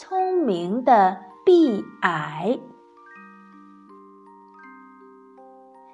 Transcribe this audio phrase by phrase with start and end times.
[0.00, 2.56] 聪明的毕矮。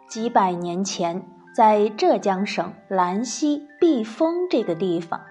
[0.06, 1.26] 几百年前，
[1.56, 5.22] 在浙江省兰溪碧峰这个地方，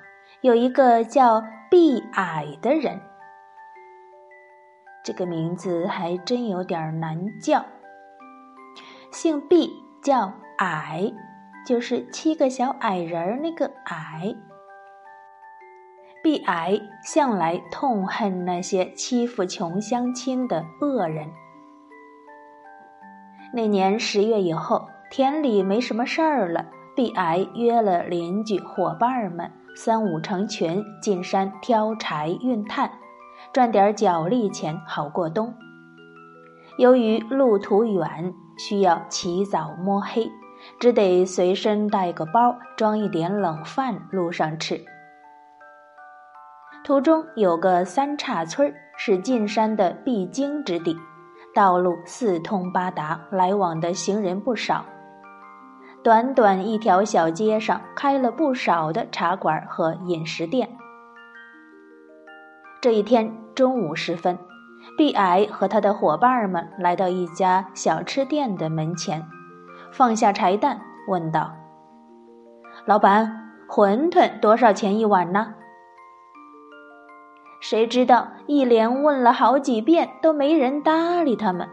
[0.42, 3.00] 有一个叫毕矮的人。
[5.04, 7.64] 这个名字还真有点难叫。
[9.12, 9.72] 姓毕，
[10.02, 11.14] 叫矮，
[11.64, 14.36] 就是七个小矮人儿那个矮。
[16.24, 21.30] 毕矮向来痛恨那些欺负穷乡亲的恶人。
[23.54, 26.66] 那年十月以后，田里没什么事儿了，
[26.96, 32.90] 毕矮约了邻居伙伴们三五成群进山挑柴运炭，
[33.52, 35.54] 赚点脚力钱好过冬。
[36.78, 40.32] 由于路途远，需要起早摸黑，
[40.80, 44.82] 只得随身带个包，装一点冷饭，路上吃。
[46.84, 50.98] 途中有个三岔村是进山的必经之地，
[51.56, 54.84] 道路四通八达，来往的行人不少。
[56.04, 60.70] 短短一条小街上，开了不少的茶馆和饮食店。
[62.82, 64.38] 这一天中午时分，
[64.98, 69.26] 毕矮和他的伙伴们来到一家小吃店的门前，
[69.94, 71.56] 放下柴担，问道
[72.84, 75.56] ：“老板，馄饨多少钱一碗呢？”
[77.74, 81.68] 谁知道一连问了好几遍，都没人搭理他们。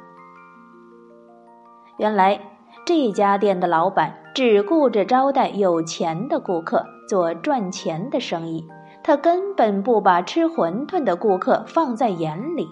[1.98, 2.41] 原来
[2.87, 8.67] 这家店的老板只顾着招待有钱的顾客，做赚钱的生意，
[9.03, 12.67] 他根本不把吃馄饨的顾客放在眼里。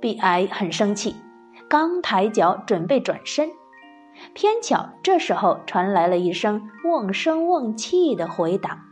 [0.00, 1.16] 毕矮很生气，
[1.68, 3.50] 刚抬脚准备转身，
[4.34, 8.84] 偏巧这时候传来了一声瓮声瓮气的回答。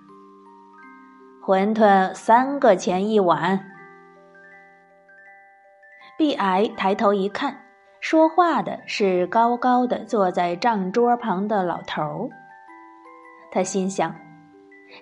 [1.49, 3.71] 馄饨三个钱一碗。
[6.19, 7.63] 毕矮抬头一看，
[8.01, 12.29] 说话的是高高的坐在账桌旁的老头儿。
[13.51, 14.15] 他心想，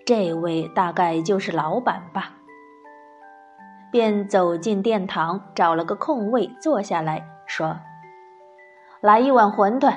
[0.06, 2.36] 这位大概就是老板吧。
[3.90, 7.76] 便走进殿堂，找了个空位坐下来说
[9.02, 9.92] ：“来一碗馄饨。”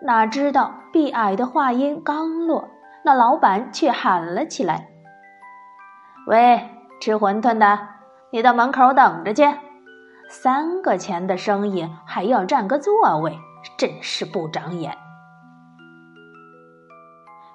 [0.00, 2.68] 哪知道毕矮的话音刚落。
[3.04, 4.88] 那老板却喊了起来
[6.28, 6.70] ：“喂，
[7.00, 7.78] 吃馄饨的，
[8.30, 9.42] 你到门口等着去！
[10.28, 13.36] 三个钱的生意还要占个座位，
[13.76, 14.96] 真是不长眼。”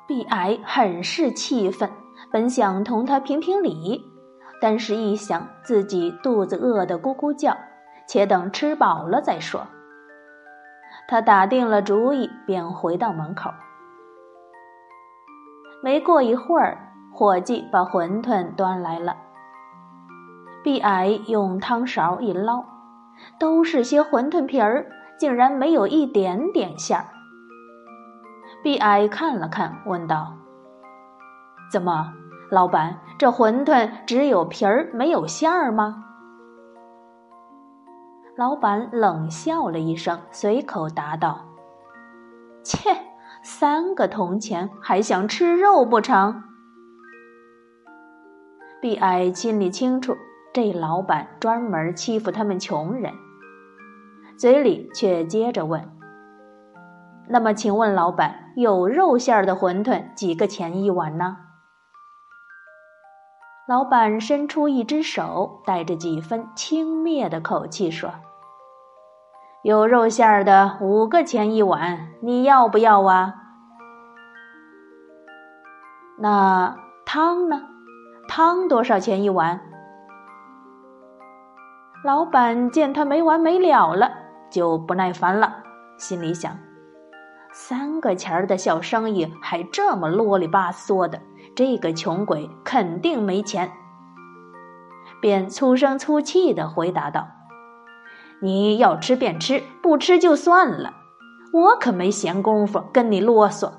[0.08, 1.90] 毕矮很是气愤，
[2.32, 4.04] 本想同他评评理，
[4.62, 7.58] 但是一想自己肚子饿得咕咕叫，
[8.08, 9.66] 且等吃饱了再说。
[11.08, 13.52] 他打定了主意，便回到门口。
[15.82, 16.78] 没过一会儿，
[17.14, 19.16] 伙计把馄饨端来了。
[20.64, 22.66] 毕矮用汤勺一捞，
[23.40, 24.86] 都是些馄饨皮儿，
[25.20, 27.06] 竟然没有一点点馅儿。
[28.64, 30.34] 毕矮看了看，问道
[31.72, 32.12] ：“怎么，
[32.52, 36.04] 老板，这馄饨只有皮儿没有馅儿吗？”
[38.36, 41.40] 老板冷笑了一声，随口答道
[42.62, 42.90] ：“切。”
[43.50, 46.44] 三个铜钱还想吃肉不成？
[48.82, 50.18] 毕矮心里清楚，
[50.54, 53.14] 这老板专门欺负他们穷人，
[54.38, 55.98] 嘴里却接着问
[57.30, 61.38] ：“那么，请问老板，有肉馅儿的馄饨几个钱一碗呢？”
[63.66, 68.12] 老板伸出一只手，带着几分轻蔑的口气说。
[69.64, 73.34] 有肉馅儿的五个钱一碗，你要不要啊？
[76.20, 77.64] 那汤呢？
[78.30, 79.60] 汤多少钱一碗？
[82.04, 84.12] 老板见他没完没了了，
[84.52, 85.64] 就不耐烦了，
[85.98, 86.56] 心里想：
[87.52, 91.20] 三个钱儿的小生意还这么啰里吧嗦的，
[91.56, 93.72] 这个穷鬼肯定没钱。
[95.20, 97.28] 便粗声粗气的回答道。
[98.42, 100.94] 你要吃便吃，不吃就算了，
[101.52, 103.72] 我可没闲工夫跟你啰嗦。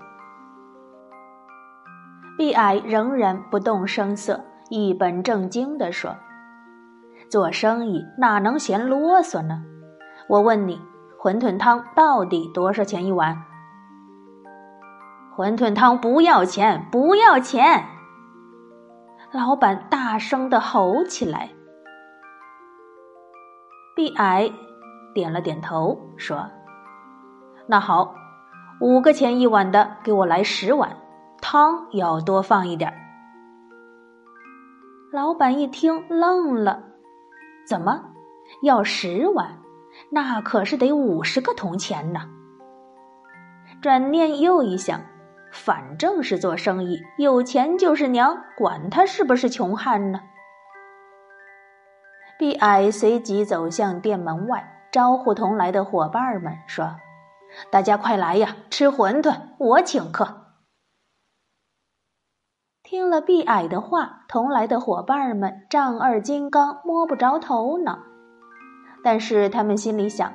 [2.37, 6.17] 毕矮仍然不动声色，一本正经地说
[7.31, 9.63] ：“做生意哪能嫌啰嗦呢？
[10.29, 10.81] 我问你，
[11.21, 13.37] 馄饨汤到底多少钱一碗？”
[15.37, 17.85] 馄饨汤不要钱，不要钱！
[19.31, 21.51] 老板大声的吼起来。
[23.99, 24.53] 毕矮
[25.13, 26.49] 点了点头，说
[27.67, 28.15] ：“那好，
[28.81, 30.97] 五个钱一碗的，给我来十碗，
[31.41, 32.95] 汤要多放一点。”
[35.11, 36.85] 老板一听愣了
[37.69, 38.05] ：“怎么
[38.63, 39.59] 要十碗？
[40.13, 42.21] 那可是得五十个铜钱呢！”
[43.83, 45.01] 转念又一想，
[45.51, 50.21] 反正是做生意，有钱就是娘，管他是不是穷汉呢。
[52.39, 56.95] 毕矮随即走向店门外，招呼同来的伙伴们说
[57.69, 60.47] ：“大家快来呀，吃馄饨，我请客。”
[62.85, 67.99] 听了毕矮的话，同来的伙伴们丈二金刚，摸不着头脑。
[69.03, 70.33] 但是他们心里想，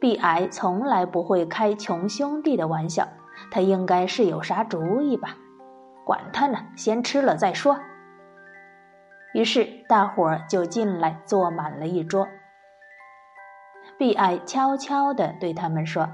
[0.00, 3.06] 毕矮从来不会开穷兄弟的玩笑，
[3.52, 5.36] 他应该是有啥主意吧？
[6.04, 7.78] 管他呢，先吃了再说。
[9.34, 12.28] 于是大伙儿就进来，坐满了一桌。
[13.98, 16.08] 毕矮悄悄地对他们说：“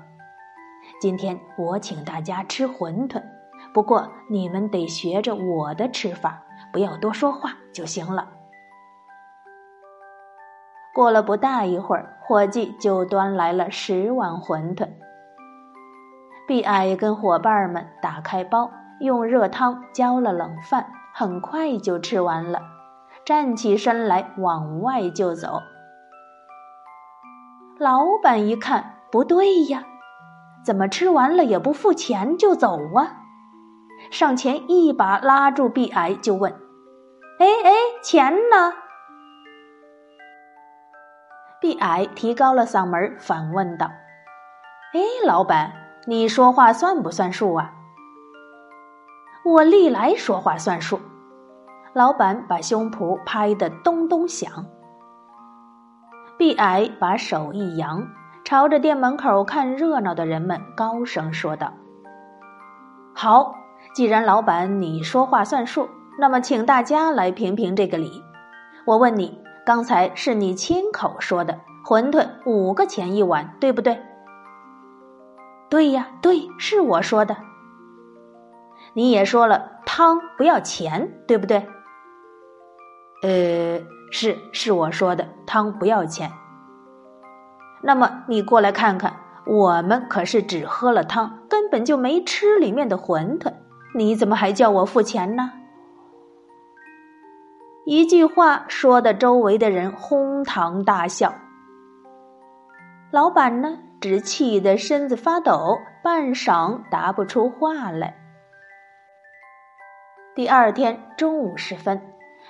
[1.01, 3.23] 今天我请大家吃馄饨，
[3.75, 6.43] 不过你们得学着我的吃法，
[6.73, 8.29] 不要多说话就行了。”
[10.95, 14.89] 过了不大一会儿，伙计就端来了十碗馄饨。
[16.47, 22.78] 毕矮跟伙伴们打开包，用热汤浇了冷饭，很快就吃完了。
[23.29, 25.61] 站起身来，往外就走。
[27.79, 29.85] 老板一看不对呀，
[30.65, 33.19] 怎么吃完了也不付钱就走啊？
[34.11, 36.55] 上前一把拉住毕矮，就问
[37.39, 37.73] ：“哎哎，
[38.03, 38.73] 钱呢？”
[41.61, 43.89] 毕矮提高了嗓门反问道
[44.97, 45.75] ：“哎，老板，
[46.07, 47.75] 你说话算不算数啊
[49.45, 50.99] ？”“我历来说话算数。”
[51.93, 54.67] 老板把胸脯拍得咚咚响。
[56.37, 58.07] 毕矮把手一扬，
[58.45, 61.73] 朝着店门口看热闹的人们高声说道
[63.13, 63.55] ：“好，
[63.93, 65.89] 既然老板你说话算数，
[66.21, 68.23] 那么请大家来评评这个理。
[68.87, 74.01] 我问你，刚才是你亲口说的，馄饨五个钱一碗，对不对
[75.69, 77.37] ？”“对呀，对，是我说的。
[78.95, 81.69] ”“你也说了汤不要钱，对不对？”
[83.23, 83.81] 呃，
[84.13, 86.31] 是是我说的，汤不要钱。
[87.83, 89.13] 那么你过来看看，
[89.45, 93.53] 我们可是只喝了汤，根本就没吃里面的馄饨，
[93.95, 95.53] 你怎么还叫我付钱呢？
[97.87, 101.35] 一句话说的，周围的人哄堂大笑。
[103.11, 108.15] 老板呢，只气得身子发抖，半晌答不出话来。
[110.37, 112.01] 第二天中午时分。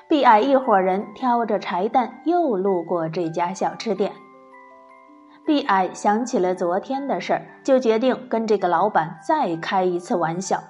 [0.09, 4.11] 毕矮一伙人挑着柴担，又路过这家小吃店。
[5.45, 10.63] 毕矮想起了昨天的事儿，就决定跟这个老板再开一次玩笑，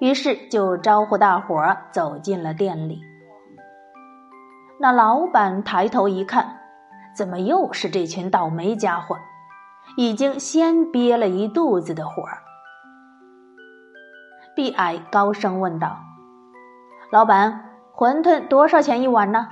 [0.00, 3.00] 于是就招呼大伙儿走进了店里。
[4.80, 6.58] 那老板抬头一看，
[7.16, 9.16] 怎么又是这群倒霉家伙？
[9.96, 12.22] 已经先憋了一肚子的火。
[14.56, 15.96] 毕矮高声问道
[17.12, 17.66] ：“老板。”
[17.98, 19.48] 馄饨多少钱一碗呢？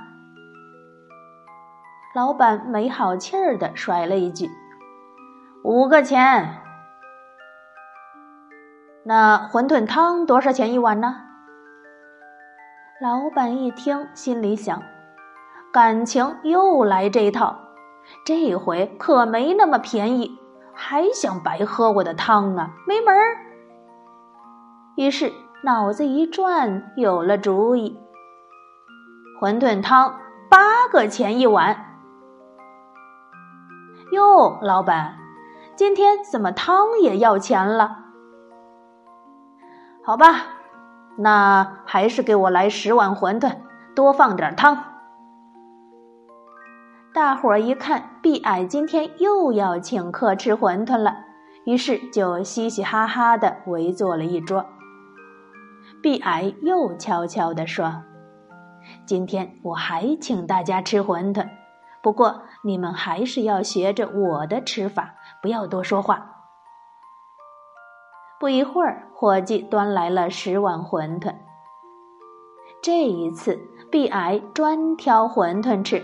[2.15, 4.49] 老板没好气儿的甩了一句
[5.65, 6.61] ：“五个钱。”
[9.03, 11.23] 那馄饨汤多少钱一碗呢？
[13.01, 14.81] 老板一听，心里想：
[15.73, 17.53] 感情又来这一套，
[18.25, 20.39] 这回可没那么便宜，
[20.73, 22.69] 还想白喝我的汤啊？
[22.87, 23.35] 没门儿！
[24.95, 25.33] 于是
[25.65, 27.99] 脑子一转，有了主意。
[29.39, 31.99] 馄饨汤八个钱一碗。
[34.11, 35.15] 哟，老板，
[35.75, 37.97] 今天怎么汤也要钱了？
[40.03, 40.25] 好吧，
[41.19, 43.57] 那还是给我来十碗馄饨，
[43.95, 44.83] 多放点汤。
[47.13, 51.15] 大伙儿一看，毕矮今天又要请客吃馄饨了，
[51.65, 54.65] 于是就嘻嘻哈哈的围坐了一桌。
[56.01, 58.06] 毕矮又悄悄地说。
[59.07, 61.47] 今天我还请大家吃馄饨，
[62.03, 66.43] 不过你们还是要学着我的吃法，不要多说话。
[68.37, 71.33] 不一会儿，伙计端来了十碗馄饨。
[72.83, 73.57] 这一次，
[73.89, 76.03] 毕矮专挑馄饨吃。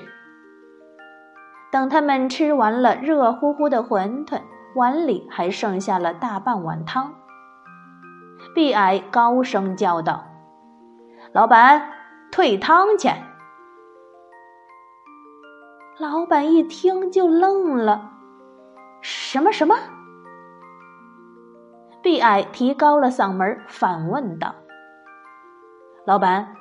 [1.74, 4.42] 等他们吃完了热乎乎的馄饨，
[4.76, 7.14] 碗里还剩下了大半碗汤。
[8.56, 10.24] 毕矮高声叫道
[11.34, 11.90] ：“老板！”
[12.34, 13.16] 退汤钱。
[16.00, 18.10] 老板一听就愣了，
[19.04, 19.76] 什么什么？
[22.02, 24.56] 毕矮提高了嗓门反问道
[26.08, 26.56] ：“老板，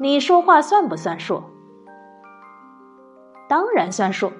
[0.00, 1.40] 你说话算不算数？
[3.48, 4.32] 当然算数，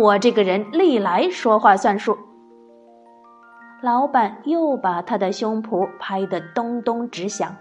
[0.00, 2.16] 我这个人历来说话算数。
[3.82, 7.56] 老板又把他的胸脯拍得咚咚直响。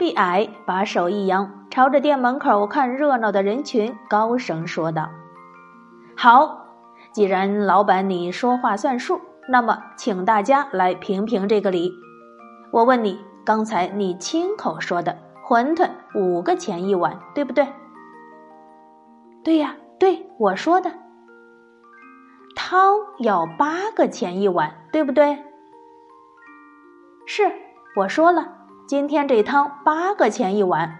[0.00, 5.10] 毕矮把手一扬，朝着店门口看热闹的人群高声说道
[6.16, 6.68] ：“好，
[7.12, 11.92] 既然老板你说话算数，那么请大家来评评这个理。
[12.72, 17.68] 我问你，刚才你亲口说的馄饨五个钱一碗，对不对
[19.44, 20.90] ？”“对呀，对我说的。”
[22.56, 25.44] 汤要八个钱一碗，对不对？
[27.26, 27.52] 是，
[27.96, 28.59] 我说了，
[28.90, 30.98] 今天这汤八个钱一碗。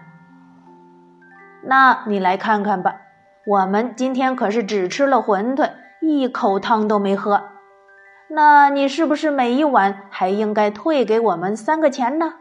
[1.61, 3.01] 那你来看看吧，
[3.45, 7.49] 我们今天可是只吃了馄饨，一口汤都没喝。
[8.29, 12.35] 那你是不是每一碗还应该退给我们三个钱呢？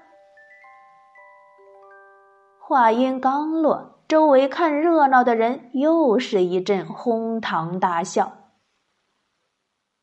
[2.60, 8.34] 话音刚落，周围看热闹的人又是一阵哄堂大笑。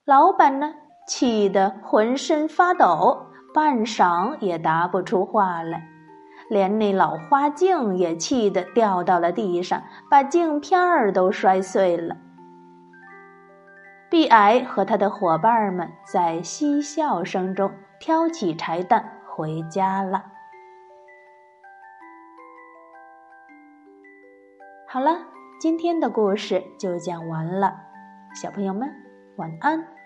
[0.03, 0.73] 老板呢，
[1.07, 5.87] 气得浑身发抖，半晌也答不出话来，
[6.49, 12.17] 连那老花镜也气得掉到了地上，把镜片儿都摔碎了。
[14.09, 20.23] 毕矮和他的伙伴们在嬉笑声中挑起柴担回家了。
[24.87, 25.17] 好了，
[25.59, 27.75] 今天的故事就讲完了，
[28.33, 28.89] 小朋友们
[29.35, 29.96] 晚安。